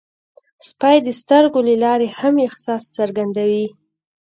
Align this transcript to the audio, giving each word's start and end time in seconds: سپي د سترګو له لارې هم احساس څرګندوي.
سپي 0.67 0.97
د 1.05 1.09
سترګو 1.21 1.59
له 1.67 1.75
لارې 1.83 2.07
هم 2.19 2.33
احساس 2.47 2.83
څرګندوي. 2.97 3.67